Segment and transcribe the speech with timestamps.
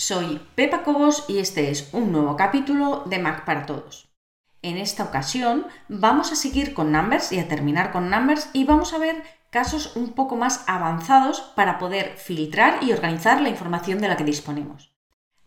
[0.00, 4.08] Soy Pepa Cobos y este es un nuevo capítulo de Mac para Todos.
[4.62, 8.94] En esta ocasión vamos a seguir con Numbers y a terminar con Numbers y vamos
[8.94, 14.08] a ver casos un poco más avanzados para poder filtrar y organizar la información de
[14.08, 14.90] la que disponemos.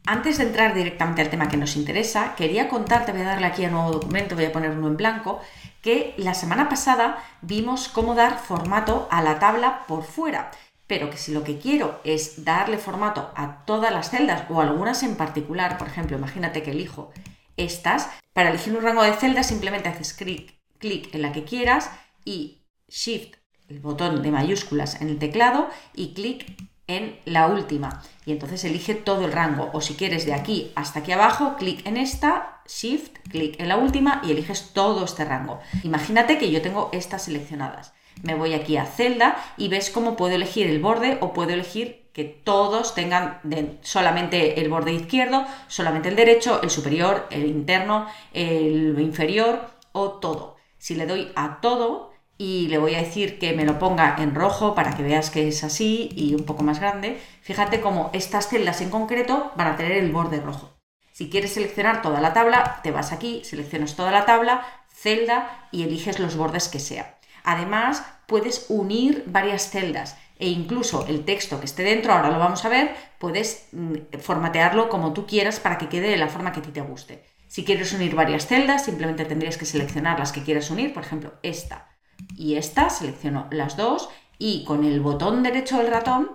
[0.06, 3.66] Antes de entrar directamente al tema que nos interesa, quería contarte, voy a darle aquí
[3.66, 5.42] a nuevo documento, voy a poner uno en blanco,
[5.82, 10.52] que la semana pasada vimos cómo dar formato a la tabla por fuera
[10.94, 15.02] pero que si lo que quiero es darle formato a todas las celdas o algunas
[15.02, 17.12] en particular, por ejemplo, imagínate que elijo
[17.58, 21.90] estas, para elegir un rango de celdas simplemente haces clic, clic en la que quieras
[22.24, 23.38] y Shift,
[23.70, 28.04] el botón de mayúsculas en el teclado y clic en la última.
[28.28, 29.72] Y entonces elige todo el rango.
[29.74, 33.78] O si quieres de aquí hasta aquí abajo, clic en esta, Shift, clic en la
[33.78, 35.60] última y eliges todo este rango.
[35.82, 40.36] Imagínate que yo tengo estas seleccionadas me voy aquí a celda y ves cómo puedo
[40.36, 43.42] elegir el borde o puedo elegir que todos tengan
[43.82, 50.58] solamente el borde izquierdo, solamente el derecho, el superior, el interno, el inferior o todo.
[50.78, 54.36] Si le doy a todo y le voy a decir que me lo ponga en
[54.36, 58.48] rojo para que veas que es así y un poco más grande, fíjate cómo estas
[58.48, 60.70] celdas en concreto van a tener el borde rojo.
[61.12, 65.84] Si quieres seleccionar toda la tabla, te vas aquí, seleccionas toda la tabla, celda y
[65.84, 67.18] eliges los bordes que sea.
[67.44, 72.66] Además, puedes unir varias celdas e incluso el texto que esté dentro, ahora lo vamos
[72.66, 76.60] a ver, puedes mm, formatearlo como tú quieras para que quede de la forma que
[76.60, 77.24] a ti te guste.
[77.48, 81.34] Si quieres unir varias celdas, simplemente tendrías que seleccionar las que quieras unir, por ejemplo,
[81.44, 81.90] esta
[82.36, 86.32] y esta, selecciono las dos y con el botón derecho del ratón,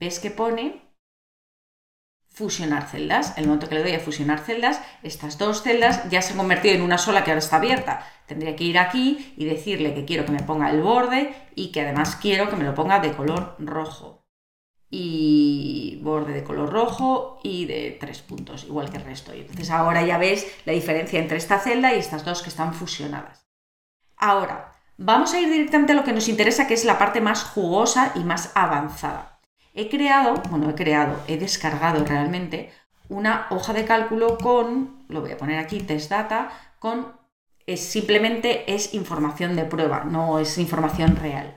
[0.00, 0.85] ves que pone
[2.36, 3.32] fusionar celdas.
[3.38, 6.74] El momento que le doy a fusionar celdas, estas dos celdas ya se han convertido
[6.74, 8.06] en una sola que ahora está abierta.
[8.26, 11.80] Tendría que ir aquí y decirle que quiero que me ponga el borde y que
[11.80, 14.26] además quiero que me lo ponga de color rojo.
[14.90, 19.34] Y borde de color rojo y de tres puntos, igual que el resto.
[19.34, 22.74] Y entonces ahora ya ves la diferencia entre esta celda y estas dos que están
[22.74, 23.46] fusionadas.
[24.18, 27.44] Ahora, vamos a ir directamente a lo que nos interesa, que es la parte más
[27.44, 29.35] jugosa y más avanzada.
[29.76, 32.72] He creado, bueno, he creado, he descargado realmente
[33.10, 37.12] una hoja de cálculo con, lo voy a poner aquí, test data, con
[37.76, 41.56] simplemente es información de prueba, no es información real.